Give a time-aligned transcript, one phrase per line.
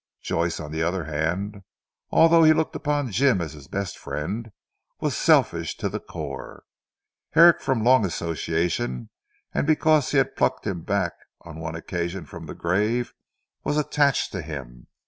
[0.23, 1.61] Joyce on the other hand,
[2.09, 4.49] although he looked upon Jim as his best friend,
[4.99, 6.63] was selfish to the core.
[7.33, 9.11] Herrick from long association,
[9.53, 13.13] and because he had plucked him back on one occasion from the grave,
[13.63, 14.87] was attached to him.